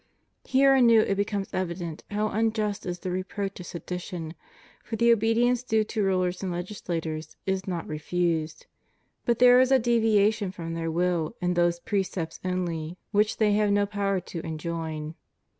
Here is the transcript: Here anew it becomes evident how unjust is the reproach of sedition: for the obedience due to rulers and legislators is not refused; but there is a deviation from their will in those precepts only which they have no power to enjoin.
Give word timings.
Here 0.45 0.73
anew 0.73 1.01
it 1.01 1.13
becomes 1.13 1.53
evident 1.53 2.03
how 2.09 2.29
unjust 2.29 2.87
is 2.87 2.97
the 3.01 3.11
reproach 3.11 3.59
of 3.59 3.67
sedition: 3.67 4.33
for 4.83 4.95
the 4.95 5.11
obedience 5.13 5.61
due 5.61 5.83
to 5.83 6.01
rulers 6.01 6.41
and 6.41 6.51
legislators 6.51 7.37
is 7.45 7.67
not 7.67 7.85
refused; 7.87 8.65
but 9.27 9.37
there 9.37 9.59
is 9.59 9.71
a 9.71 9.77
deviation 9.77 10.51
from 10.51 10.73
their 10.73 10.89
will 10.89 11.35
in 11.39 11.53
those 11.53 11.79
precepts 11.79 12.39
only 12.43 12.97
which 13.11 13.37
they 13.37 13.53
have 13.53 13.69
no 13.71 13.85
power 13.85 14.19
to 14.19 14.39
enjoin. 14.39 15.13